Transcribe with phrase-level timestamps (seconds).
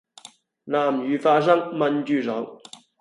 [0.63, 2.59] 南乳花生炆豬手